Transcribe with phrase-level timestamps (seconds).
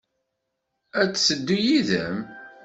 [1.01, 2.17] Ad d-teddu yid-m?